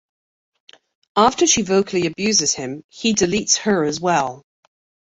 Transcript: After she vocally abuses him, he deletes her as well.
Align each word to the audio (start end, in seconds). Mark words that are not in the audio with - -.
After 1.15 1.45
she 1.45 1.61
vocally 1.61 2.07
abuses 2.07 2.55
him, 2.55 2.83
he 2.89 3.13
deletes 3.13 3.55
her 3.59 3.83
as 3.83 3.99
well. 3.99 4.43